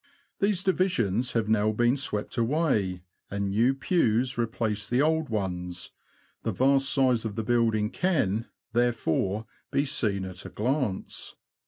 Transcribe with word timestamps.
These 0.39 0.63
divisions 0.63 1.33
have 1.33 1.47
now 1.47 1.71
been 1.71 1.95
swept 1.95 2.35
away, 2.35 3.03
and 3.29 3.51
new 3.51 3.75
pews 3.75 4.35
replace 4.35 4.87
the 4.89 4.99
old 4.99 5.29
ones; 5.29 5.91
the 6.41 6.51
vast 6.51 6.89
size 6.89 7.23
of 7.23 7.35
the 7.35 7.43
building 7.43 7.91
can, 7.91 8.47
there 8.73 8.93
fore, 8.93 9.45
be 9.69 9.85
seen 9.85 10.25
at 10.25 10.43
a 10.43 10.49
glance. 10.49 11.35